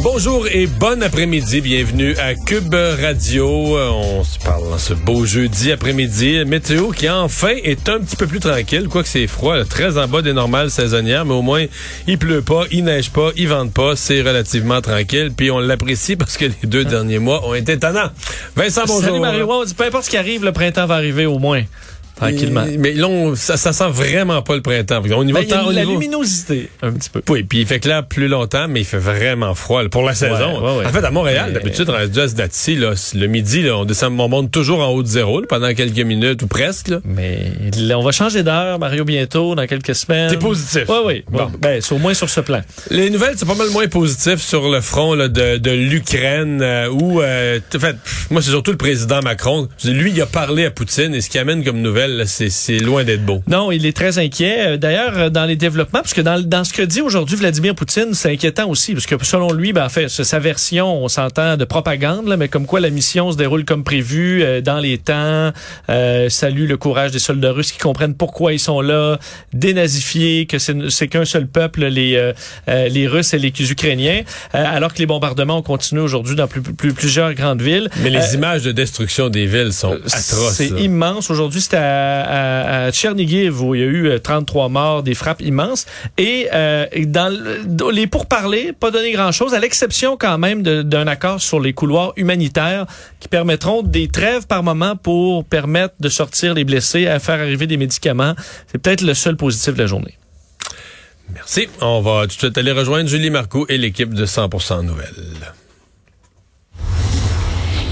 [0.00, 1.60] Bonjour et bon après-midi.
[1.60, 3.76] Bienvenue à Cube Radio.
[3.76, 6.44] Euh, On se parle dans ce beau jeudi après-midi.
[6.44, 10.08] Météo qui enfin est un petit peu plus tranquille, quoique c'est froid, là, très en
[10.08, 11.66] bas des normales saisonnières, mais au moins
[12.08, 15.30] il pleut pas, il neige pas, il vente pas, c'est relativement tranquille.
[15.36, 18.10] Puis on l'apprécie parce que les deux derniers mois ont été étonnants.
[18.56, 19.22] Vincent, bonjour.
[19.24, 21.62] Salut Ouais, peu importe ce qui arrive, le printemps va arriver au moins.
[22.28, 22.64] Tranquillement.
[22.78, 25.00] Mais là, on- ça, ça sent vraiment pas le printemps.
[25.02, 27.22] Au niveau Ben, il y a la niveau- luminosité, un petit peu.
[27.28, 30.14] Oui, puis il fait clair plus longtemps, mais il fait vraiment froid là, pour la
[30.14, 30.60] saison.
[30.62, 30.86] ouais, ouais.
[30.86, 34.28] En fait, à Montréal, d'habitude, rendu à ce date-ci, le midi, là, on descend, on
[34.28, 36.88] monte toujours en haut de zéro là, pendant quelques minutes ou presque.
[36.88, 36.98] Là.
[37.04, 37.52] Mais
[37.94, 40.30] on va changer d'heure, Mario, bientôt, dans quelques semaines.
[40.30, 40.84] T'es positif.
[40.88, 41.24] Oui, oui.
[41.30, 41.50] Bon.
[41.60, 42.60] Ben, c'est au moins sur ce plan.
[42.90, 46.88] Les nouvelles, c'est pas mal moins positif sur le front là, de, de l'Ukraine, euh,
[46.88, 47.96] où, euh, en fait,
[48.30, 49.68] moi, c'est surtout le président Macron.
[49.84, 53.24] Lui, il a parlé à Poutine, et ce qui amène comme nouvelle, c'est loin d'être
[53.24, 53.42] beau.
[53.48, 54.56] Non, il est très inquiet.
[54.58, 57.74] Euh, D'ailleurs, euh, dans les développements, parce que dans, dans ce que dit aujourd'hui Vladimir
[57.74, 61.56] Poutine, c'est inquiétant aussi, parce que selon lui, ben, en fait, sa version, on s'entend
[61.56, 64.98] de propagande, là, mais comme quoi la mission se déroule comme prévu, euh, dans les
[64.98, 65.52] temps,
[65.90, 69.18] euh, salue le courage des soldats russes qui comprennent pourquoi ils sont là,
[69.52, 74.98] dénazifiés, que c'est qu'un seul peuple, les, euh, les Russes et les Ukrainiens, alors que
[74.98, 77.88] les bombardements ont continué aujourd'hui dans plus, plus- plusieurs grandes villes.
[78.02, 80.54] Mais les images de destruction des villes sont atroces.
[80.54, 81.30] c'est immense.
[81.30, 85.14] Aujourd'hui, c'était à, à, à Tchernigiv où il y a eu euh, 33 morts, des
[85.14, 85.86] frappes immenses.
[86.18, 91.06] Et euh, dans le- dans les pourparlers, pas donné grand-chose, à l'exception quand même d'un
[91.06, 92.86] accord sur les couloirs humanitaires
[93.20, 97.66] qui permettront des trêves par moment pour permettre de sortir les blessés, à faire arriver
[97.66, 98.34] des médicaments.
[98.70, 100.16] C'est peut-être le seul positif de la journée.
[101.34, 101.66] Merci.
[101.80, 105.08] On va tout de suite aller rejoindre Julie Marcoux et l'équipe de 100% Nouvelles.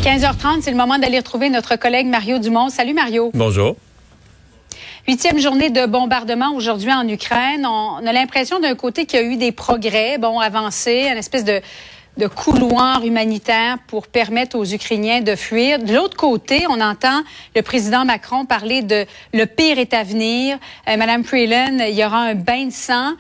[0.03, 2.69] 15h30, c'est le moment d'aller retrouver notre collègue Mario Dumont.
[2.71, 3.31] Salut Mario.
[3.35, 3.77] Bonjour.
[5.09, 7.65] Huitième journée de bombardement aujourd'hui en Ukraine.
[7.65, 11.45] On a l'impression d'un côté qu'il y a eu des progrès, bon, avancés, une espèce
[11.45, 11.61] de,
[12.37, 15.79] couloir humanitaire pour permettre aux Ukrainiens de fuir.
[15.79, 17.23] De l'autre côté, on entend
[17.57, 20.59] le président Macron parler de le pire est à venir.
[20.87, 23.13] Euh, Madame Freeland, il y aura un bain de sang.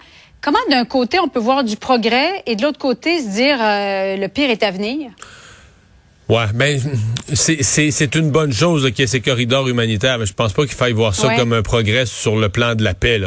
[0.43, 4.17] Comment d'un côté on peut voir du progrès et de l'autre côté se dire euh,
[4.17, 5.13] le pire est à venir?
[6.31, 6.81] Ouais, ben
[7.33, 10.53] c'est- c'est c'est une bonne chose qu'il y ait ces corridors humanitaires, mais je pense
[10.53, 11.37] pas qu'il faille voir ça Ouais.
[11.37, 13.21] comme un progrès sur le plan de la paix.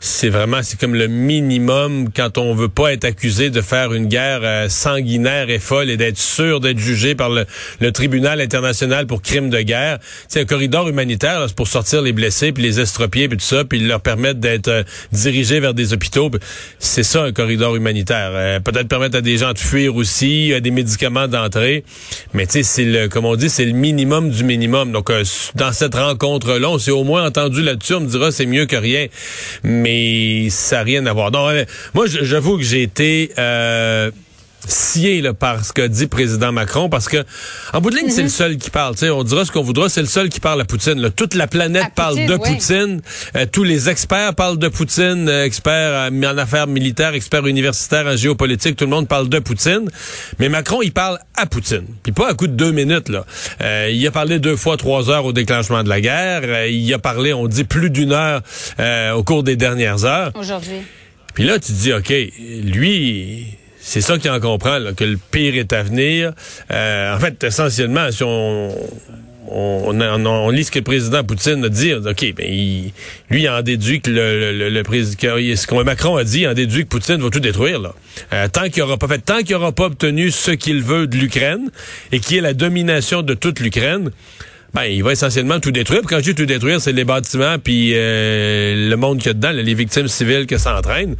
[0.00, 4.06] C'est vraiment c'est comme le minimum quand on veut pas être accusé de faire une
[4.06, 7.44] guerre euh, sanguinaire et folle et d'être sûr d'être jugé par le,
[7.80, 9.98] le tribunal international pour crimes de guerre.
[10.28, 13.64] C'est un corridor humanitaire, c'est pour sortir les blessés puis les estropiés puis tout ça,
[13.66, 16.30] puis leur permettre d'être euh, dirigés vers des hôpitaux.
[16.78, 18.30] C'est ça un corridor humanitaire.
[18.32, 21.84] Euh, Peut-être permettre à des gens de fuir aussi, à des médicaments d'entrée,
[22.32, 24.92] mais tu sais, c'est le, comme on dit, c'est le minimum du minimum.
[24.92, 25.24] Donc, euh,
[25.54, 27.94] dans cette rencontre-là, on s'est au moins entendu là-dessus.
[27.94, 29.06] On me dira, c'est mieux que rien.
[29.62, 31.30] Mais ça n'a rien à voir.
[31.34, 31.64] Euh,
[31.94, 33.30] moi, j'avoue que j'ai été...
[33.38, 34.10] Euh,
[34.66, 37.24] scié là, par ce que dit président Macron parce que
[37.72, 38.94] en bout de ligne c'est le seul qui parle.
[38.94, 41.10] Tu sais on dira ce qu'on voudra c'est le seul qui parle à Poutine là.
[41.10, 42.54] toute la planète À parle Poutine, de oui.
[42.54, 43.00] Poutine.
[43.36, 48.06] Euh, tous les experts parlent de Poutine euh, experts euh, en affaires militaires experts universitaires
[48.06, 49.88] en géopolitique tout le monde parle de Poutine.
[50.38, 51.86] Mais Macron il parle à Poutine.
[52.02, 53.24] Puis pas à coup de deux minutes là.
[53.60, 56.66] Euh, il a parlé deux fois trois heures au déclenchement de la guerre.
[56.66, 58.42] Il a parlé on dit plus d'une heure
[59.14, 60.32] au cours des dernières heures.
[60.34, 60.82] Aujourd'hui.
[61.34, 62.12] puis là, tu te dis, OK,
[62.64, 63.46] lui,
[63.88, 66.32] c'est ça qu'il en comprend, là, que le pire est à venir.
[66.72, 68.74] Euh, en fait, essentiellement, si on,
[69.48, 72.92] on, on, lit ce que le président Poutine a dit, OK, ben, il-
[73.30, 76.54] lui, il en déduit que le, le, le, président, ce Macron a dit, il en
[76.54, 77.94] déduit que Poutine va tout détruire, là.
[78.32, 81.16] Euh, tant qu'il aura pas fait, tant qu'il aura pas obtenu ce qu'il veut de
[81.16, 81.70] l'Ukraine
[82.10, 84.10] et qui est la domination de toute l'Ukraine,
[84.76, 86.02] ben, il va essentiellement tout détruire.
[86.06, 89.32] Quand je dis tout détruire, c'est les bâtiments puis euh, le monde qu'il y a
[89.32, 91.16] dedans, les victimes civiles que ça entraîne.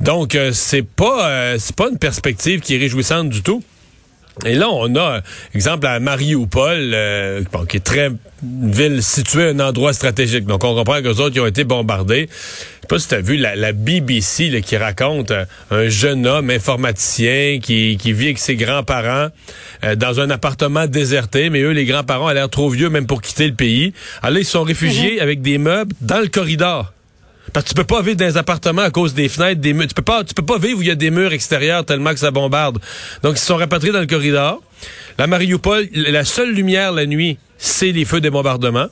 [0.00, 3.60] Donc, euh, c'est pas euh, c'est pas une perspective qui est réjouissante du tout.
[4.44, 5.22] Et là, on a,
[5.54, 8.10] exemple, à Mariupol, euh, bon, qui est très
[8.42, 10.44] une ville située à un endroit stratégique.
[10.44, 12.28] Donc, on comprend que autres qui ont été bombardés.
[12.28, 15.88] Je sais pas si tu as vu la, la BBC là, qui raconte euh, un
[15.88, 19.28] jeune homme informaticien qui, qui vit avec ses grands-parents
[19.84, 23.22] euh, dans un appartement déserté, mais eux, les grands-parents, ont l'air trop vieux même pour
[23.22, 23.94] quitter le pays.
[24.22, 26.92] Alors là, ils sont réfugiés avec des meubles dans le corridor.
[27.52, 29.86] Parce que tu peux pas vivre dans les appartements à cause des fenêtres, des murs.
[29.86, 32.12] Tu peux pas, tu peux pas vivre où il y a des murs extérieurs tellement
[32.12, 32.78] que ça bombarde.
[33.22, 34.62] Donc, ils se sont rapatriés dans le corridor.
[35.18, 38.88] La Mariupol, la seule lumière la nuit, c'est les feux des bombardements.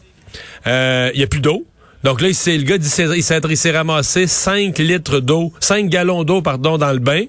[0.67, 1.67] Euh, Il y a plus d'eau.
[2.05, 5.89] Donc là, il le gars, dit, il s'est il s'est ramassé 5 litres d'eau, 5
[5.89, 7.25] gallons d'eau, pardon, dans le bain.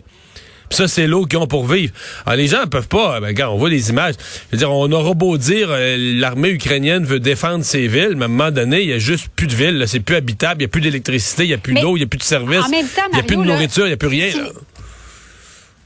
[0.69, 1.93] Puis ça, c'est l'eau qu'ils ont pour vivre.
[2.25, 3.19] Alors, les gens peuvent pas.
[3.19, 4.15] Ben, regarde, on voit les images.
[4.49, 8.23] Je veux dire, on aura beau dire euh, l'armée ukrainienne veut défendre ses villes, mais
[8.23, 9.83] à un moment donné, il y a juste plus de villes.
[9.87, 10.61] C'est plus habitable.
[10.61, 12.23] Il n'y a plus d'électricité, il n'y a plus d'eau, il n'y a plus de
[12.23, 12.65] services.
[12.65, 14.31] en même temps, Il n'y a plus de nourriture, il n'y a plus rien.
[14.31, 14.45] si- là.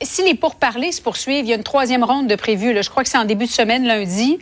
[0.01, 2.71] Si les pourparlers se poursuivent, il y a une troisième ronde de prévue.
[2.73, 2.81] là.
[2.81, 4.39] Je crois que c'est en début de semaine, lundi.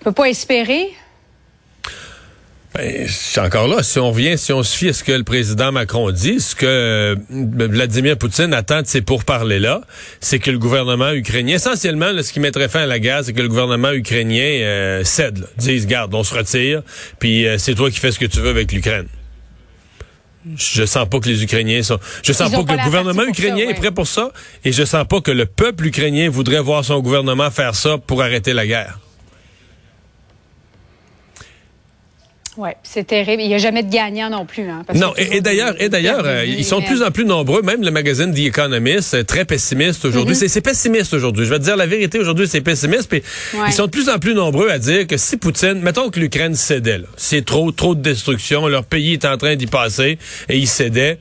[0.00, 0.88] On peut pas espérer.
[2.76, 5.24] Ben, c'est encore là, si on revient, si on se fie à ce que le
[5.24, 9.80] président Macron dit, ce que euh, Vladimir Poutine attend de ces pourparlers-là,
[10.20, 13.32] c'est que le gouvernement ukrainien, essentiellement, là, ce qui mettrait fin à la guerre, c'est
[13.32, 16.82] que le gouvernement ukrainien euh, cède, là, dise, garde, on se retire,
[17.18, 19.06] puis euh, c'est toi qui fais ce que tu veux avec l'Ukraine.
[20.56, 21.98] Je sens pas que les Ukrainiens sont.
[22.22, 24.32] Je sens pas que le gouvernement ça, ukrainien est prêt pour ça,
[24.66, 28.22] et je sens pas que le peuple ukrainien voudrait voir son gouvernement faire ça pour
[28.22, 28.98] arrêter la guerre.
[32.58, 33.42] Oui, c'est terrible.
[33.42, 34.68] Il n'y a jamais de gagnant non plus.
[34.68, 37.60] Hein, parce Non, et, d'ailleurs, et d'ailleurs, euh, ils sont de plus en plus nombreux.
[37.62, 40.34] Même le magazine The Economist, euh, très pessimiste aujourd'hui.
[40.34, 40.38] Mm-hmm.
[40.38, 41.44] C'est- C'est pessimiste aujourd'hui.
[41.44, 43.08] Je vais te dire la vérité aujourd'hui, c'est pessimiste.
[43.10, 43.22] Puis
[43.54, 43.66] Ouais.
[43.68, 46.54] ils sont de plus en plus nombreux à dire que si Poutine, mettons que l'Ukraine
[46.54, 50.18] cédait, c'est trop, trop de destruction, leur pays est en train d'y passer
[50.48, 51.18] et il cédait,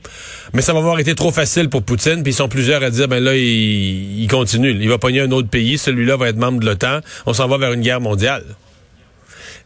[0.54, 2.24] mais ça va avoir été trop facile pour Poutine.
[2.24, 4.72] Puis ils sont plusieurs à dire, ben là, il, il continue.
[4.72, 5.78] Il va pogner un autre pays.
[5.78, 7.00] Celui-là va être membre de l'OTAN.
[7.26, 8.44] On s'en va vers une guerre mondiale.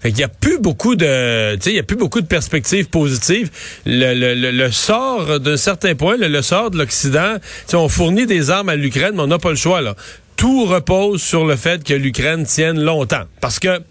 [0.01, 2.27] Fait qu'il y a plus beaucoup de, tu sais, il y a plus beaucoup de
[2.27, 3.49] perspectives positives.
[3.85, 7.35] Le, le, le, le sort d'un certain point, le, le sort de l'Occident,
[7.73, 9.95] on fournit des armes à l'Ukraine, mais on n'a pas le choix là.
[10.37, 13.81] Tout repose sur le fait que l'Ukraine tienne longtemps, parce que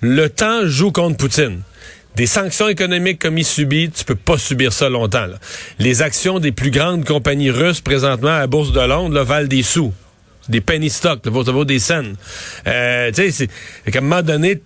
[0.00, 1.60] le temps joue contre Poutine.
[2.16, 5.26] Des sanctions économiques comme il subit, tu peux pas subir ça longtemps.
[5.26, 5.38] là.
[5.78, 9.46] Les actions des plus grandes compagnies russes présentement à la Bourse de Londres là, valent
[9.46, 9.92] des sous.
[10.48, 12.16] Des penny stocks, ça vaut des scènes.
[12.66, 13.48] Euh, tu sais,
[13.92, 14.62] qu'à un moment donné,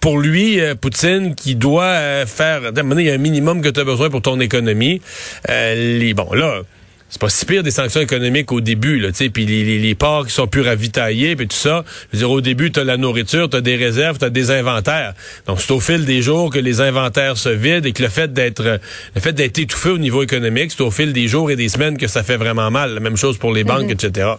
[0.00, 2.72] pour lui, euh, Poutine, qui doit euh, faire...
[2.72, 5.00] donné, Il y a un minimum que tu as besoin pour ton économie.
[5.48, 6.62] Euh, les, bon, là...
[7.10, 9.78] C'est pas si pire des sanctions économiques au début, là, tu sais, puis les, les,
[9.78, 11.82] les ports qui sont plus ravitaillés, puis tout ça.
[12.12, 15.14] Je veux dire, au début, t'as la nourriture, t'as des réserves, t'as des inventaires.
[15.46, 18.30] Donc, c'est au fil des jours que les inventaires se vident et que le fait
[18.34, 18.76] d'être, euh,
[19.14, 21.96] le fait d'être étouffé au niveau économique, c'est au fil des jours et des semaines
[21.96, 22.92] que ça fait vraiment mal.
[22.92, 24.32] La même chose pour les banques, etc.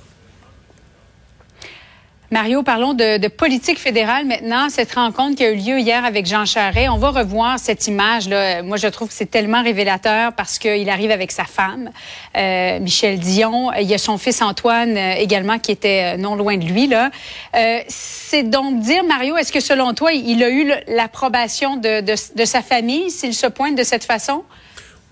[2.31, 4.69] Mario, parlons de, de politique fédérale maintenant.
[4.69, 8.61] Cette rencontre qui a eu lieu hier avec Jean Charest, on va revoir cette image-là.
[8.61, 11.89] Moi, je trouve que c'est tellement révélateur parce qu'il arrive avec sa femme,
[12.37, 13.73] euh, Michel Dion.
[13.73, 16.85] Il y a son fils Antoine euh, également qui était euh, non loin de lui.
[16.85, 17.09] Là,
[17.55, 22.13] euh, c'est donc dire, Mario, est-ce que selon toi, il a eu l'approbation de, de,
[22.35, 24.43] de sa famille s'il se pointe de cette façon?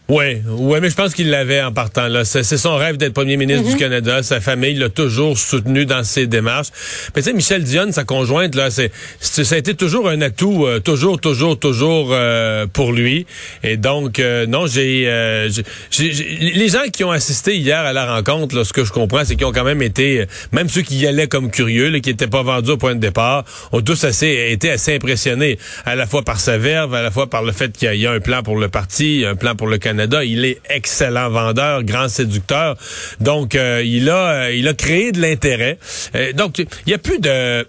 [0.09, 2.23] Oui, ouais, mais je pense qu'il l'avait en partant là.
[2.23, 3.71] C'est son rêve d'être premier ministre Mm-hmm.
[3.71, 4.23] du Canada.
[4.23, 6.67] Sa famille l'a toujours soutenu dans ses démarches.
[7.13, 8.89] Mais tu sais, Michel Dionne, sa conjointe là, c'est
[9.19, 13.25] c'est- ça a été toujours un atout, euh, toujours, toujours, toujours euh, pour lui.
[13.63, 15.49] Et donc, euh, non, j'ai, euh,
[15.91, 16.13] j'ai-
[16.53, 19.35] les gens qui ont assisté hier à la rencontre, là, ce que je comprends, c'est
[19.35, 22.11] qu'ils ont quand même été, euh, même ceux qui y allaient comme curieux, là, qui
[22.11, 23.43] n'étaient pas vendus au point de départ,
[23.73, 27.29] ont tous assez été assez impressionnés, à la fois par sa verve, à la fois
[27.29, 29.67] par le fait qu'il y y a un plan pour le parti, un plan pour
[29.67, 29.96] le Canada.
[30.23, 32.77] Il est excellent vendeur, grand séducteur.
[33.19, 35.77] Donc, euh, il a, euh, il a créé de l'intérêt.
[36.15, 37.65] Euh, donc, il y a plus de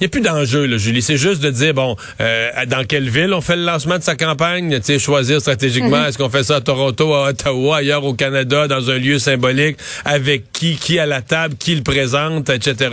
[0.00, 1.02] il n'y a plus d'enjeu, là, Julie.
[1.02, 4.16] C'est juste de dire, bon, euh, dans quelle ville on fait le lancement de sa
[4.16, 8.12] campagne, tu sais, choisir stratégiquement, est-ce qu'on fait ça à Toronto, à Ottawa, ailleurs au
[8.12, 12.90] Canada, dans un lieu symbolique, avec qui, qui à la table, qui le présente, etc.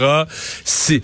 [0.64, 1.02] C'est,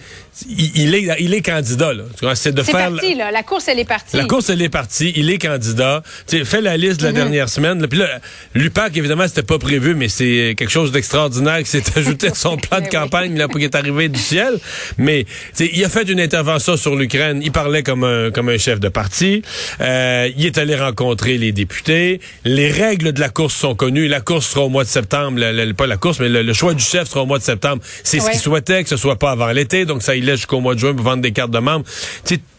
[0.49, 1.91] il, il est, il est candidat,
[2.35, 2.91] C'est de C'est faire...
[2.91, 3.31] parti, là.
[3.31, 4.15] La course, elle est partie.
[4.17, 5.13] La course, elle est partie.
[5.15, 6.03] Il est candidat.
[6.27, 7.81] Tu sais, fais la liste de la dernière semaine.
[7.81, 7.87] là.
[7.87, 8.19] Puis là,
[8.53, 12.57] l'UPAC, évidemment, c'était pas prévu, mais c'est quelque chose d'extraordinaire qui s'est ajouté à son
[12.57, 14.53] plan de campagne là, pour qu'il est arrivé du ciel.
[14.97, 15.31] Mais tu
[15.65, 17.41] sais, il a fait une intervention sur l'Ukraine.
[17.43, 19.41] Il parlait comme un, comme un chef de parti.
[19.81, 22.19] Euh, il est allé rencontrer les députés.
[22.45, 24.07] Les règles de la course sont connues.
[24.07, 25.39] La course sera au mois de septembre.
[25.39, 27.43] Le- le- pas la course, mais le, le choix du chef sera au mois de
[27.43, 27.81] septembre.
[28.03, 29.85] C'est ce qu'il souhaitait, que ce soit pas avant l'été.
[29.85, 31.85] Donc, ça il jusqu'au mois de juin pour vendre des cartes de membres.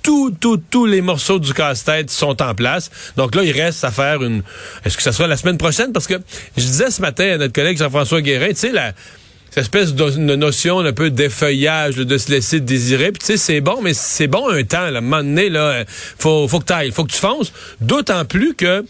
[0.03, 2.91] Tout, tout, tous les morceaux du casse-tête sont en place.
[3.17, 4.43] Donc là, il reste à faire une...
[4.85, 5.93] Est-ce que ça sera la semaine prochaine?
[5.93, 6.15] Parce que
[6.57, 8.73] je disais ce matin à notre collègue Jean-François Guérin, tu sais.
[9.51, 13.13] Cette espèce de, notion un peu d'effeuillage, de se laisser désirer.
[13.13, 14.91] Puis tu sais, c'est bon, mais c'est bon un temps.
[14.91, 14.97] Là.
[14.97, 15.85] À un moment donné, là,
[16.19, 17.53] faut, faut que tu ailles, faut que tu fonces.
[17.81, 18.85] D'autant plus que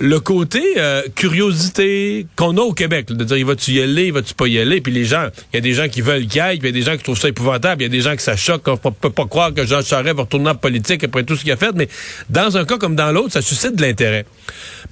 [0.00, 4.12] le côté euh, curiosité qu'on a au Québec, de dire, il va-tu y aller, il
[4.12, 6.40] va-tu pas y aller, puis les gens, il y a des gens qui veulent qu'il
[6.40, 8.00] aille, puis il y a des gens qui trouvent ça épouvantable, il y a des
[8.00, 11.04] gens qui ça choque, on peut pas croire que Jean Charest va retourner en politique
[11.04, 11.88] après tout ce qu'il a fait, mais
[12.28, 14.26] dans un cas comme dans l'autre, ça suscite de l'intérêt.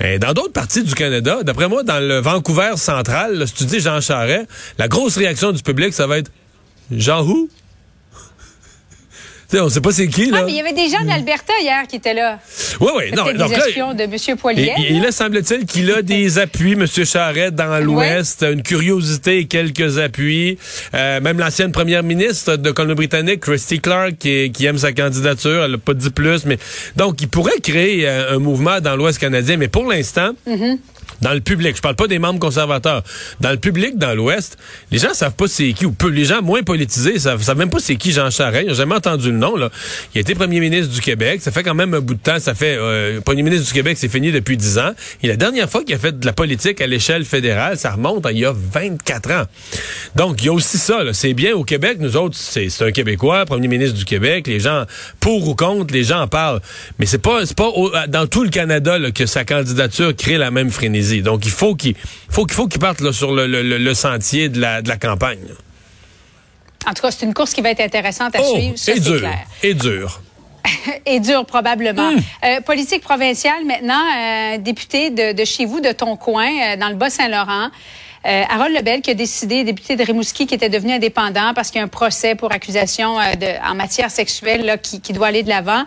[0.00, 3.64] Mais dans d'autres parties du Canada, d'après moi, dans le Vancouver central, là, si tu
[3.64, 4.46] dis Jean Charest,
[4.78, 6.30] la grosse réaction du public, ça va être
[6.90, 7.48] Jean who?
[9.60, 10.38] On sait pas c'est qui, là.
[10.40, 12.38] Ah, mais il y avait des gens d'Alberta hier qui étaient là.
[12.80, 13.04] Oui, oui.
[13.16, 14.36] Non, donc des là, de M.
[14.36, 14.72] Poilier.
[14.78, 16.86] et là, semble-t-il qu'il a des appuis, M.
[16.86, 20.58] Charette, dans l'Ouest, une curiosité et quelques appuis.
[20.94, 25.72] Euh, même l'ancienne première ministre de Colombie-Britannique, Christy Clark, qui, qui aime sa candidature, elle
[25.72, 26.58] n'a pas dit plus, mais
[26.96, 30.30] donc il pourrait créer euh, un mouvement dans l'Ouest canadien, mais pour l'instant,
[31.20, 33.02] dans le public, je parle pas des membres conservateurs,
[33.40, 34.58] dans le public, dans l'Ouest,
[34.90, 37.70] les gens savent pas c'est qui, ou peu, les gens moins politisés savent, savent même
[37.70, 39.56] pas c'est qui Jean Charest, ils n'ont jamais entendu le nom.
[39.56, 39.70] Là.
[40.14, 42.38] Il a été premier ministre du Québec, ça fait quand même un bout de temps,
[42.38, 44.92] ça fait, euh, premier ministre du Québec, c'est fini depuis 10 ans,
[45.22, 48.26] et la dernière fois qu'il a fait de la politique à l'échelle fédérale, ça remonte
[48.26, 49.44] à il y a 24 ans.
[50.16, 53.44] Donc, il y a aussi ça, c'est bien au Québec, nous autres, c'est un Québécois,
[53.44, 54.84] premier ministre du Québec, les gens,
[55.20, 56.60] pour ou contre, les gens en parlent,
[56.98, 60.70] mais c'est pas, pas dans tout le Canada là, que sa candidature crée la même
[60.70, 61.01] frénésie.
[61.22, 61.94] Donc, il faut qu'il
[62.28, 64.88] faut qu'il faut qu'il parte là, sur le, le- le- le sentier de la, de
[64.88, 65.38] la campagne.
[66.86, 68.76] En tout cas, c'est une course qui va être intéressante à Oh, suivre.
[68.76, 69.46] Ça, et c'est dur, clair.
[69.62, 70.20] et dur.
[71.06, 72.12] Et dur, probablement.
[72.12, 72.20] Hmm.
[72.44, 76.88] Euh, politique provinciale, maintenant, euh, député de, de chez vous, de ton coin, euh, dans
[76.88, 77.68] le Bas-Saint-Laurent.
[78.24, 81.78] Euh, Harold Lebel qui a décidé, député de Rimouski, qui était devenu indépendant parce qu'il
[81.78, 85.26] y a un procès pour accusation euh, de, en matière sexuelle là, qui, qui doit
[85.26, 85.84] aller de l'avant.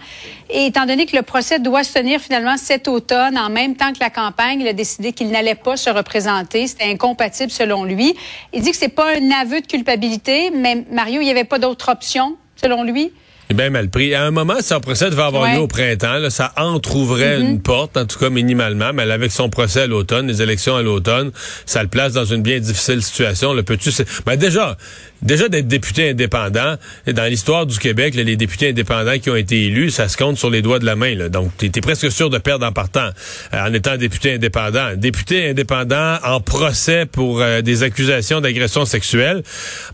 [0.50, 3.94] Et étant donné que le procès doit se tenir finalement cet automne, en même temps
[3.94, 6.68] que la campagne, il a décidé qu'il n'allait pas se représenter.
[6.68, 8.16] C'était incompatible selon lui.
[8.52, 11.60] Il dit que c'est pas un aveu de culpabilité, mais Mario, il n'y avait pas
[11.60, 13.14] d'autre option, selon lui?
[13.50, 14.14] Est bien mal pris.
[14.16, 15.56] À un moment, son procès devait avoir Ouais.
[15.56, 16.18] lieu au printemps.
[16.18, 20.28] Là, ça entrouvrait une porte, en tout cas minimalement, mais avec son procès à l'automne,
[20.28, 21.32] les élections à l'automne,
[21.66, 23.54] ça le place dans une bien difficile situation.
[23.54, 23.92] Le peux-tu...
[24.26, 24.78] Ben déjà,
[25.22, 26.76] déjà d'être député indépendant,
[27.08, 30.38] dans l'histoire du Québec, là, les députés indépendants qui ont été élus, ça se compte
[30.38, 31.16] sur les doigts de la main.
[31.16, 31.30] Là.
[31.30, 33.10] Donc, tu es presque sûr de perdre en partant,
[33.54, 34.96] euh, en étant député indépendant.
[34.96, 39.44] Député indépendant en procès pour euh, des accusations d'agression sexuelle,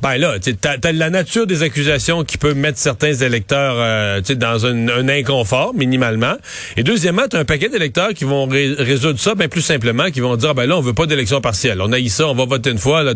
[0.01, 4.66] ben là, tu as, la nature des accusations qui peut mettre certains électeurs euh, dans
[4.66, 6.36] un, un inconfort, minimalement.
[6.78, 10.10] Et deuxièmement, tu as un paquet d'électeurs qui vont ré- résoudre ça bien plus simplement,
[10.12, 11.82] qui vont dire, ben là, on veut pas d'élection partielle.
[11.82, 13.13] On a eu ça, on va voter une fois, là,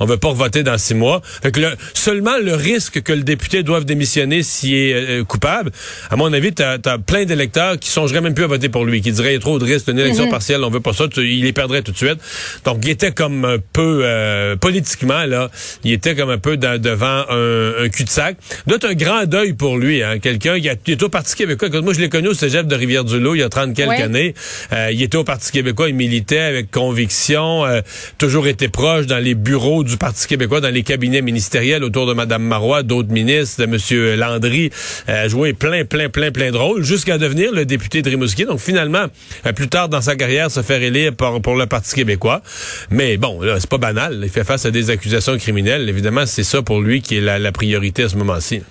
[0.00, 1.22] on veut pas voter dans six mois.
[1.46, 5.70] Fait que le- seulement le risque que le député doive démissionner s'il est euh, coupable,
[6.10, 9.00] à mon avis, tu as, plein d'électeurs qui songeraient même plus à voter pour lui,
[9.00, 11.06] qui diraient, il y a trop de risques d'une élection partielle, on veut pas ça,
[11.06, 12.18] tu- il les perdrait tout de suite.
[12.64, 15.48] Donc, il était comme un peu, euh, politiquement, là,
[15.84, 18.38] il était comme un peu dans- devant un, un cul-de-sac.
[18.66, 21.68] Doit un grand deuil pour lui, hein, quelqu'un qui est au Parti québécois.
[21.80, 24.02] Moi, je l'ai connu au cégep de Rivière-du-Loup il y a 30 quelques Ouais.
[24.02, 24.34] années.
[24.72, 27.82] Euh, il était au Parti québécois, il militait avec conviction, euh,
[28.18, 32.14] toujours été proche dans les bureaux du Parti québécois, dans les cabinets ministériels autour de
[32.14, 34.18] Mme Marois, d'autres ministres, de M.
[34.18, 34.70] Landry,
[35.08, 38.44] euh, joué plein, plein, plein, plein de rôles, jusqu'à devenir le député de Rimouski.
[38.44, 39.06] Donc finalement,
[39.44, 42.42] euh, plus tard dans sa carrière, se faire élire pour, le Parti québécois.
[42.90, 44.20] Mais bon, là, c'est pas banal.
[44.22, 45.88] Il fait face à des accusations criminelles.
[45.88, 48.62] Évidemment, c'est ça pour lui qui est la, la priorité à ce moment-ci.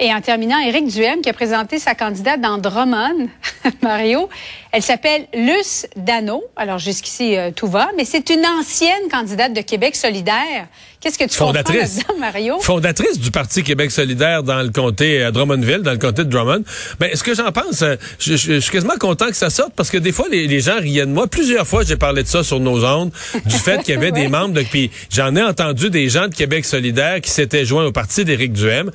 [0.00, 3.28] Et en terminant, Éric Duhem qui a présenté sa candidate dans Drummond,
[3.82, 4.28] Mario.
[4.74, 6.42] Elle s'appelle Luce Dano.
[6.56, 7.90] Alors jusqu'ici, euh, tout va.
[7.96, 10.66] Mais c'est une ancienne candidate de Québec solidaire.
[11.00, 11.98] Qu'est-ce que tu Fondatrice.
[12.06, 12.58] comprends Mario?
[12.60, 16.62] Fondatrice du Parti Québec solidaire dans le comté à Drummondville, dans le comté de Drummond.
[17.00, 19.72] Ben, ce que j'en pense, euh, je, je- je suis quasiment content que ça sorte
[19.74, 21.26] parce que des fois, les, les gens riaient de moi.
[21.26, 23.10] Plusieurs fois, j'ai parlé de ça sur nos ondes,
[23.44, 24.62] du fait qu'il y avait des membres de...
[24.62, 28.52] Puis j'en ai entendu des gens de Québec solidaire qui s'étaient joints au parti d'Éric
[28.54, 28.90] Duhem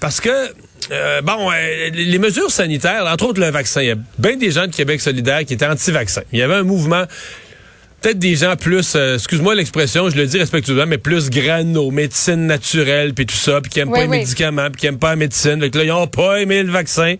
[0.00, 0.30] parce que...
[0.90, 4.50] euh, bon, euh, les mesures sanitaires, entre autres le vaccin, il y a bien des
[4.50, 6.22] gens de Québec solidaire qui étaient anti-vaccin.
[6.32, 7.04] Il y avait un mouvement
[8.00, 12.46] peut-être des gens plus, euh, excuse-moi l'expression, je le dis respectueusement, mais plus grano, médecine
[12.46, 14.18] naturelle, puis tout ça, puis qui aiment Oui, pas les oui.
[14.18, 15.68] médicaments, puis qui aiment pas la médecine.
[15.70, 17.16] Que là, ils ont pas aimé le vaccin.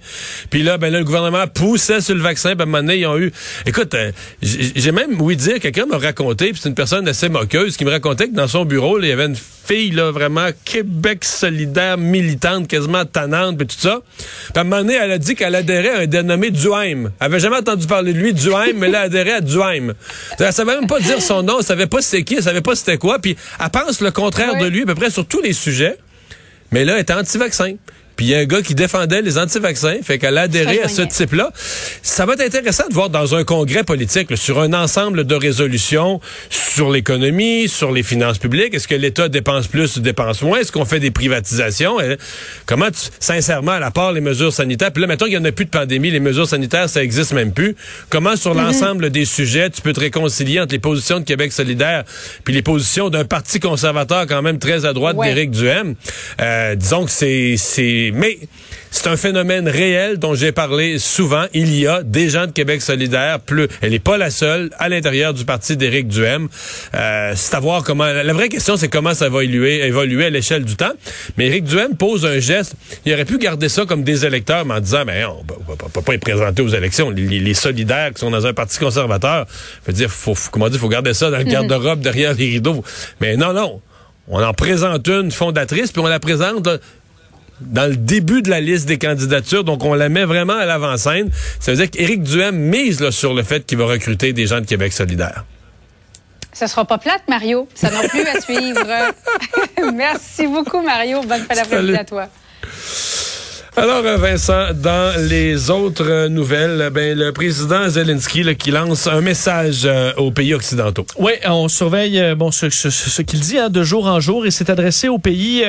[0.50, 2.98] Puis là, ben là, le gouvernement poussait sur le vaccin, puis à un moment donné,
[2.98, 3.32] ils ont eu...
[3.66, 7.76] Écoute, euh, j'ai même ouï dire, quelqu'un m'a raconté, puis c'est une personne assez moqueuse,
[7.76, 10.48] qui me racontait que dans son bureau, là, il y avait une fille, là, vraiment
[10.64, 14.00] Québec solidaire, militante, quasiment tannante, puis tout ça.
[14.16, 17.10] Puis à un moment donné, elle a dit qu'elle adhérait à un dénommé Duhaime.
[17.20, 19.92] Elle avait jamais entendu parler de lui, Duhaime, mais là, elle adhérait à Duhaime.
[20.68, 22.98] Savait même pas dire son nom, elle savait pas c'était qui, elle savait pas c'était
[22.98, 25.96] quoi, puis elle pense le contraire de lui à peu près sur tous les sujets.
[26.72, 27.74] Mais là, elle était anti-vaccin.
[28.18, 30.88] Puis il y a un gars qui défendait les anti-vaccins, fait qu'elle a adhéré à
[30.88, 31.52] ce type-là.
[32.02, 35.34] Ça va être intéressant de voir dans un congrès politique, là, sur un ensemble de
[35.36, 36.20] résolutions
[36.50, 38.74] sur l'économie, sur les finances publiques.
[38.74, 40.58] Est-ce que l'État dépense plus ou dépense moins?
[40.58, 42.00] Est-ce qu'on fait des privatisations?
[42.00, 42.16] Euh,
[42.66, 45.44] comment, tu- sincèrement, à la part les mesures sanitaires, puis là, mettons qu'il n'y en
[45.44, 47.76] a plus de pandémie, les mesures sanitaires, ça existe même plus.
[48.10, 52.02] Comment, sur l'ensemble des sujets, tu peux te réconcilier entre les positions de Québec solidaire
[52.42, 55.28] puis les positions d'un parti conservateur quand même très à droite Ouais.
[55.28, 55.94] d'Éric Duhem?
[56.40, 58.07] Euh, disons que c'est...
[58.12, 58.38] Mais
[58.90, 61.44] c'est un phénomène réel dont j'ai parlé souvent.
[61.52, 64.88] Il y a des gens de Québec solidaire, plus, elle n'est pas la seule, à
[64.88, 66.48] l'intérieur du parti d'Éric Duhem.
[66.94, 70.64] Euh, c'est à voir comment, la vraie question, c'est comment ça va évoluer, à l'échelle
[70.64, 70.92] du temps.
[71.36, 72.74] Mais Éric Duhem pose un geste,
[73.04, 76.02] il aurait pu garder ça comme des électeurs, mais en disant, ben, on ne peut
[76.02, 77.10] pas être présenté aux élections.
[77.10, 79.46] Les, solidaires qui sont dans un parti conservateur,
[79.86, 82.84] veut dire, faut, comment dire, faut garder ça dans le garde-robe derrière les rideaux.
[83.20, 83.80] Mais non, non.
[84.30, 86.68] On en présente une fondatrice, puis on la présente
[87.60, 91.30] dans le début de la liste des candidatures, donc on la met vraiment à l'avant-scène.
[91.60, 94.66] Ça veut dire qu'Éric Duhem mise sur le fait qu'il va recruter des gens de
[94.66, 95.44] Québec solidaire.
[96.52, 97.68] Ça sera pas plate, Mario.
[97.74, 98.86] Ça non plus à suivre.
[99.94, 101.20] Merci beaucoup, Mario.
[101.22, 102.28] Bonne fin d'après-midi à toi.
[103.78, 109.82] Alors, euh, Vincent, dans les autres nouvelles, ben, le président Zelensky qui lance un message
[109.84, 111.06] euh, aux pays occidentaux.
[111.16, 114.68] Oui, on surveille euh, bon ce, qu'il dit hein, de jour en jour et s'est
[114.68, 115.62] adressé aux pays,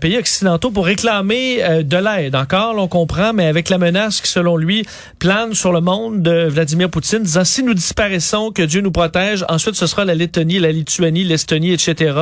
[0.00, 2.34] pays occidentaux pour réclamer de l'aide.
[2.34, 4.84] Encore, on comprend, mais avec la menace qui, selon lui,
[5.20, 9.44] plane sur le monde de Vladimir Poutine, disant si nous disparaissons, que Dieu nous protège.
[9.48, 12.18] Ensuite, ce sera la Lettonie, la Lituanie, l'Estonie, etc.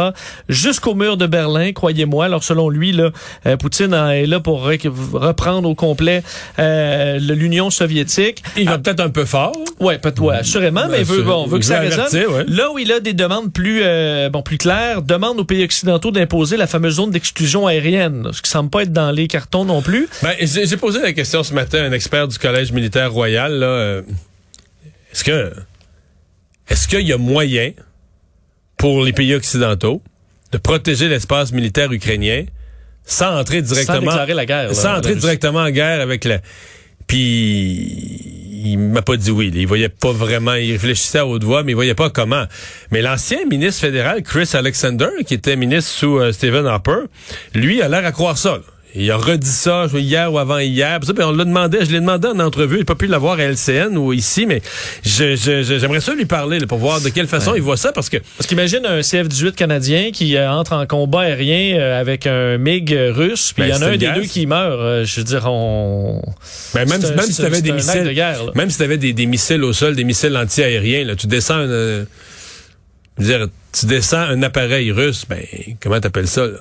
[0.51, 2.27] Jusqu'au mur de Berlin, croyez-moi.
[2.27, 3.11] Alors, selon lui, là,
[3.59, 4.63] Poutine est là pour
[5.23, 6.23] reprendre au complet
[6.59, 8.43] euh, l'Union soviétique.
[8.57, 9.53] Il va peut-être un peu fort.
[9.81, 12.45] Ouais, peut ouais, assurément, mais veut, bon, veut que ça résonne.
[12.49, 16.11] Là où il a des demandes plus, euh, bon, plus claires, demande aux pays occidentaux
[16.11, 19.83] d'imposer la fameuse zone d'exclusion aérienne, ce qui semble pas être dans les cartons non
[19.83, 20.09] plus.
[20.23, 23.53] Ben, j'ai posé la question ce matin à un expert du Collège militaire royal.
[23.53, 24.03] Là, euh,
[25.13, 25.53] est-ce que,
[26.69, 27.73] est-ce qu'il y a moyen
[28.77, 30.03] pour les pays occidentaux
[30.53, 32.45] de protéger l'espace militaire ukrainien
[33.05, 36.41] sans entrer directement sans la guerre sans entrer directement en guerre avec la
[37.07, 39.51] puis il m'a pas dit oui.
[39.55, 42.45] Il voyait pas vraiment il réfléchissait à haute voix mais il voyait pas comment.
[42.91, 47.01] Mais l'ancien ministre fédéral Chris Alexander qui était ministre sous euh, Stephen Harper
[47.55, 48.61] lui a l'air à croire ça
[48.95, 51.01] il a redit ça hier ou avant hier.
[51.19, 52.77] on l'a demandé, je l'ai demandé en entrevue.
[52.77, 54.61] Il n'a pas pu l'avoir à LCN ou ici, mais
[55.03, 58.47] j'aimerais ça lui parler pour voir de quelle façon il voit ça parce que parce
[58.47, 63.53] qu'imagine un CF-18 canadien qui euh, entre en combat aérien euh, avec un MiG russe,
[63.55, 64.81] puis il y ben, en a un des deux qui meurt.
[64.81, 66.23] Euh, je veux dire, on.
[66.75, 68.15] Ben, même, même si tu avais des missiles,
[68.55, 71.61] même si tu avais des, missiles au sol, des missiles anti-aériens, là, tu descends.
[71.61, 72.07] Une,
[73.19, 75.43] dire, tu descends un appareil russe, ben
[75.81, 76.59] comment t'appelles ça là?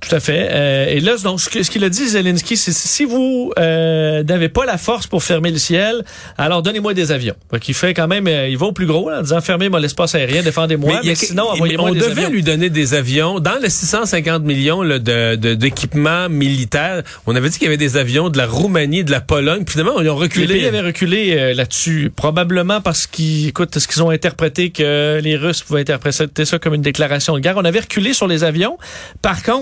[0.00, 0.48] Tout à fait.
[0.50, 4.66] Euh, et là, donc, ce qu'il a dit, Zelensky, c'est si vous euh, n'avez pas
[4.66, 6.04] la force pour fermer le ciel,
[6.36, 7.34] alors donnez-moi des avions.
[7.50, 9.80] Donc, il fait quand même, euh, il va au plus gros, là, en disant fermez-moi
[9.80, 12.12] l'espace aérien, défendez-moi, mais, sinon, envoyez-moi des avions.
[12.12, 13.40] On devait lui donner des avions.
[13.40, 17.96] Dans les 650 millions là, de, d'équipements militaires, on avait dit qu'il y avait des
[17.96, 19.64] avions de la Roumanie, de la Pologne.
[19.64, 20.46] Puis finalement, ils ont reculé.
[20.46, 25.36] Les pays avaient reculé là-dessus, probablement parce qu'ils, écoute, ce qu'ils ont interprété que les
[25.36, 27.56] Russes pouvaient interpréter ça comme une déclaration de guerre?
[27.56, 28.76] On avait reculé sur les avions.
[29.22, 29.53] Par contre,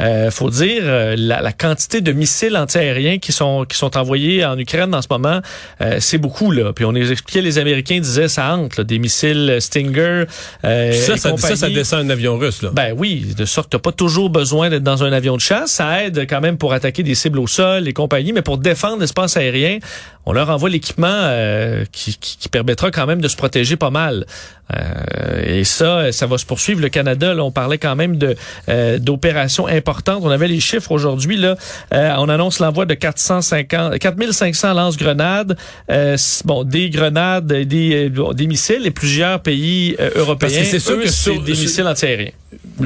[0.00, 4.58] euh, faut dire euh, la, quantité de missiles antiaériens qui sont qui sont envoyés en
[4.58, 5.40] Ukraine en ce moment,
[5.80, 6.72] euh, c'est beaucoup là.
[6.72, 10.24] Puis on les expliquait, les Américains disaient ça entre des missiles Stinger.
[10.64, 12.70] Euh, ça, ça, ça, ça, descend un avion russe là.
[12.72, 15.72] Ben oui, de sorte que t'as pas toujours besoin d'être dans un avion de chasse.
[15.72, 19.00] Ça aide quand même pour attaquer des cibles au sol et compagnie, mais pour défendre
[19.00, 19.78] l'espace aérien,
[20.26, 23.90] on leur envoie l'équipement euh, qui, qui, qui, permettra quand même de se protéger pas
[23.90, 24.26] mal.
[24.72, 26.80] Euh, et ça, ça va se poursuivre.
[26.80, 28.34] Le Canada, là, on parlait quand même de
[28.68, 30.20] euh, d'opérations importantes.
[30.22, 31.36] On avait les chiffres aujourd'hui.
[31.36, 31.56] Là,
[31.92, 35.56] euh, on annonce l'envoi de 450, 4500 lance-grenades,
[36.44, 40.62] bon, des grenades, des, des missiles et plusieurs pays européens.
[40.64, 42.30] C'est sûr que c'est des missiles antiaériens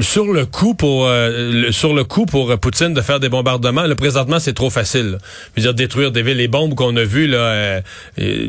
[0.01, 3.95] sur le coup pour euh, sur le coup pour Poutine de faire des bombardements, le
[3.95, 5.17] présentement c'est trop facile.
[5.55, 7.81] Je veux dire détruire des villes, les bombes qu'on a vues là euh,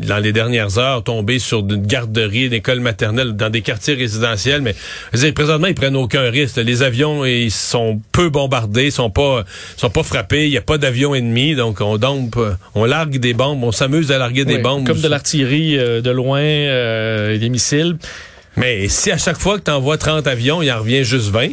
[0.07, 4.61] dans les dernières heures tomber sur une garderie, une école maternelle, dans des quartiers résidentiels,
[4.61, 4.75] mais
[5.13, 6.57] je veux dire, présentement ils prennent aucun risque.
[6.57, 9.43] Les avions ils sont peu bombardés, ils sont pas
[9.77, 12.37] sont pas frappés, il y a pas d'avions ennemis, donc on dompe,
[12.75, 16.11] on largue des bombes, on s'amuse à larguer des bombes comme de l'artillerie euh, de
[16.11, 17.97] loin, des missiles.
[18.57, 21.49] Mais si à chaque fois que tu envoies 30 avions, il en revient juste 20,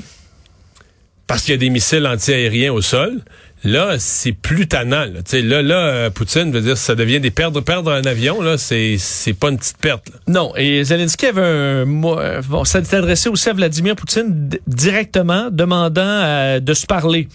[1.27, 3.21] parce qu'il y a des missiles antiaériens au sol,
[3.65, 5.05] là, c'est plus tannant.
[5.05, 8.59] Là, là, là euh, Poutine veut dire ça devient des perdre perdre un avion, là,
[8.59, 10.11] c'est c'est pas une petite perte.
[10.27, 15.49] Non, et Zelensky avait un euh, bon, ça s'est adressé aussi à Vladimir Poutine directement,
[15.51, 17.29] demandant euh, de se parler.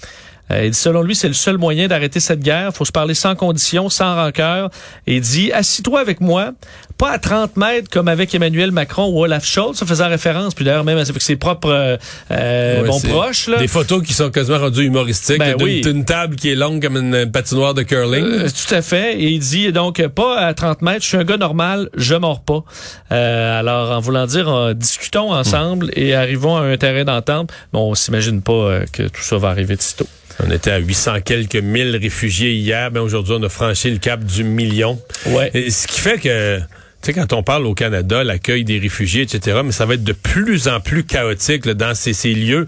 [0.54, 2.70] Euh, selon lui, c'est le seul moyen d'arrêter cette guerre.
[2.74, 4.70] Il faut se parler sans condition, sans rancœur.
[5.08, 6.54] Et il dit, assis-toi avec moi,
[6.98, 10.64] pas à 30 mètres comme avec Emmanuel Macron ou Olaf Scholz, ça faisait référence, puis
[10.64, 11.98] d'ailleurs même avec ses propres euh,
[12.32, 13.48] euh Ouais, bons proches.
[13.48, 13.58] Là.
[13.58, 15.40] Des photos qui sont quasiment rendues humoristiques.
[15.40, 15.82] Ben d'une oui.
[15.82, 18.26] d'une table qui est longue comme une patinoire de curling.
[18.26, 19.20] Euh, tout à fait.
[19.20, 22.42] Et il dit donc pas à 30 mètres, je suis un gars normal, je mords
[22.42, 22.64] pas.
[23.12, 27.52] Euh, alors, en voulant dire, discutons ensemble et arrivons à un terrain d'entente.
[27.72, 30.08] Bon, on s'imagine pas que tout ça va arriver de sitôt.
[30.40, 32.92] On était à 800 quelques mille réfugiés hier.
[32.92, 35.00] Ben aujourd'hui, on a franchi le cap du million.
[35.28, 35.52] Ouais.
[35.54, 36.66] Et ce qui fait que, tu
[37.02, 40.14] sais, quand on parle au Canada, l'accueil des réfugiés, etc., mais ça va être de
[40.14, 42.68] plus en plus chaotique là, dans ces, ces lieux.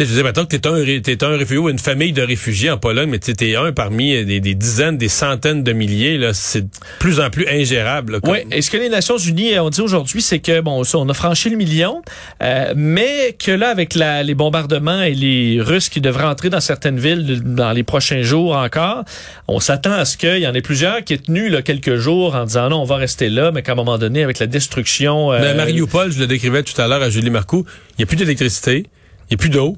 [0.00, 0.72] Je disais, maintenant que t'es un,
[1.32, 4.40] un réfugié ou une famille de réfugiés en Pologne, mais tu t'es un parmi des,
[4.40, 8.14] des dizaines, des centaines de milliers, là, c'est de plus en plus ingérable.
[8.14, 10.82] là, comme- Oui, et ce que les Nations Unies ont dit aujourd'hui, c'est que bon,
[10.84, 12.00] ça, on a franchi le million,
[12.42, 16.60] euh, mais que là, avec la, les bombardements et les Russes qui devraient entrer dans
[16.60, 19.04] certaines villes dans les prochains jours encore,
[19.48, 22.34] on s'attend à ce qu'il y en ait plusieurs qui aient tenu là, quelques jours
[22.36, 25.32] en disant non, on va rester là, mais qu'à un moment donné, avec la destruction,
[25.32, 28.04] euh, Mais à Mariupol, je le décrivais tout à l'heure à Julie Marcoux, il n'y
[28.04, 28.86] a plus d'électricité,
[29.28, 29.76] il n'y a plus d'eau,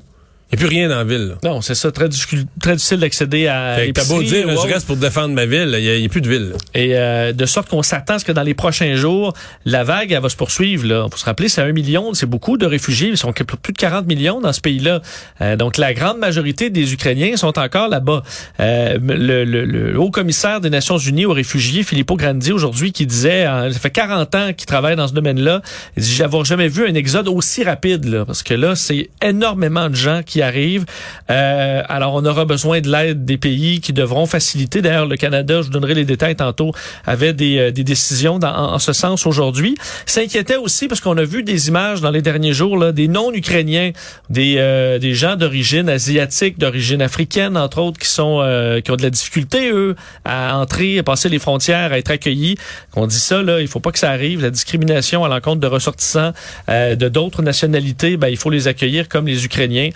[0.59, 1.29] n'y a plus rien dans la ville.
[1.43, 1.51] là.
[1.51, 4.73] non, c'est ça, très, difficile- très difficile d'accéder à Fait T'as beau dire, ou je
[4.73, 6.51] reste pour défendre ma ville, il n'y a, plus de ville.
[6.51, 6.57] là.
[6.75, 9.33] Et euh, de sorte qu'on s'attend à ce que dans les prochains jours,
[9.65, 10.87] la vague, elle va se poursuivre.
[10.87, 11.07] Là.
[11.11, 13.09] Faut se rappeler, c'est un million, c'est beaucoup de réfugiés.
[13.09, 15.01] Ils sont plus de 40 millions dans ce pays-là.
[15.41, 18.23] Euh, donc, la grande majorité des Ukrainiens sont encore là-bas.
[18.61, 23.07] Euh, le, le- le haut commissaire des Nations Unies aux réfugiés, Filippo Grandi, aujourd'hui, qui
[23.07, 25.63] disait, euh, ça fait 40 ans qu'il travaille dans ce domaine-là,
[25.97, 28.05] il dit, j'avais jamais vu un exode aussi rapide.
[28.05, 30.85] Là, parce que là, c'est énormément de gens qui arrivent.
[31.31, 34.83] Euh, alors, on aura besoin de l'aide des pays qui devront faciliter.
[34.83, 36.73] D'ailleurs, le Canada, je vous donnerai les détails tantôt,
[37.07, 39.77] avait des, euh, des décisions dans- en, ce sens aujourd'hui.
[40.07, 43.93] S'inquiétait aussi parce qu'on a vu des images dans les derniers jours là, des non-ukrainiens,
[44.31, 48.97] des, euh, des gens d'origine asiatique, d'origine africaine, entre autres, qui sont euh, qui ont
[48.97, 52.57] de la difficulté, eux, à entrer, à passer les frontières, à être accueillis.
[52.97, 54.43] On dit ça, là, il faut pas que ça arrive.
[54.43, 56.33] La discrimination à l'encontre de ressortissants
[56.69, 59.91] euh, de d'autres nationalités, ben, il faut les accueillir comme les Ukrainiens.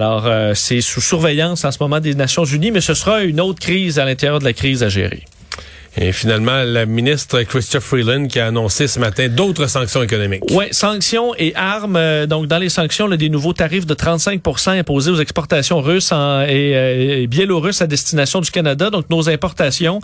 [0.00, 3.60] Euh, c'est sous surveillance en ce moment des Nations Unies, mais ce sera une autre
[3.60, 5.24] crise à l'intérieur de la crise à gérer.
[5.96, 10.42] Et finalement, la ministre Christophe Freeland qui a annoncé ce matin d'autres sanctions économiques.
[10.50, 11.96] Ouais, sanctions et armes.
[11.96, 16.10] euh, donc, dans les sanctions, là, des nouveaux tarifs de 35% imposés aux exportations russes
[16.12, 20.00] euh, et biélorusses à destination du Canada, donc nos importations.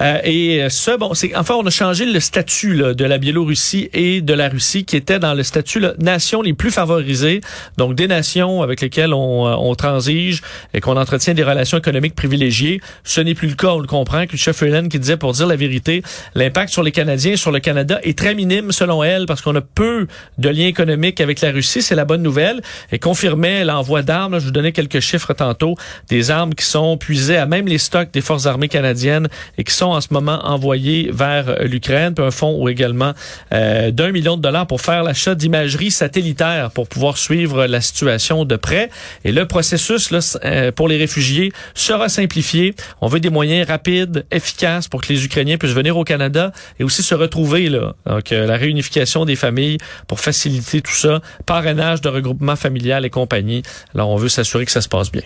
[0.00, 3.90] Euh, et ça, bon, c'est enfin, on a changé le statut là, de la Biélorussie
[3.92, 7.40] et de la Russie, qui était dans le statut là, nations les plus favorisées,
[7.78, 10.40] donc des nations avec lesquelles on, on transige
[10.72, 12.80] et qu'on entretient des relations économiques privilégiées.
[13.02, 14.26] Ce n'est plus le cas, on le comprend.
[14.26, 16.02] Que le chef Freeland qui disait, pour dire la vérité,
[16.34, 19.60] l'impact sur les Canadiens, sur le Canada est très minime selon elle, parce qu'on a
[19.60, 20.06] peu
[20.38, 21.82] de liens économiques avec la Russie.
[21.82, 22.60] C'est la bonne nouvelle.
[22.90, 24.38] Et confirmait l'envoi d'armes.
[24.38, 25.76] Je vous donnais quelques chiffres tantôt.
[26.08, 29.74] Des armes qui sont puisées à même les stocks des forces armées canadiennes et qui
[29.74, 32.14] sont en ce moment envoyées vers l'Ukraine.
[32.14, 33.12] Puis un fonds ou également
[33.52, 38.44] euh, d'un million de dollars pour faire l'achat d'imagerie satellitaire pour pouvoir suivre la situation
[38.44, 38.90] de près.
[39.24, 42.74] Et le processus là, euh, pour les réfugiés sera simplifié.
[43.00, 47.02] On veut des moyens rapides, efficaces pour que Ukrainiens puissent venir au Canada et aussi
[47.02, 47.94] se retrouver là.
[48.06, 53.10] Donc euh, la réunification des familles pour faciliter tout ça, parrainage de regroupement familial et
[53.10, 53.62] compagnie.
[53.94, 55.22] Alors on veut s'assurer que ça se passe bien.